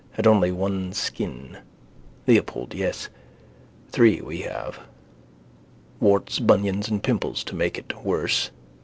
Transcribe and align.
had 0.13 0.25
only 0.25 0.51
one 0.51 0.91
skin. 0.93 1.59
Leopold, 2.25 2.73
yes. 2.73 3.07
Three 3.91 4.19
we 4.19 4.39
have. 4.41 4.79
Warts, 5.99 6.39
bunions 6.39 6.89
and 6.89 7.03
pimples 7.03 7.43
to 7.43 7.55
make 7.55 7.77
it 7.77 8.03
worse. 8.03 8.49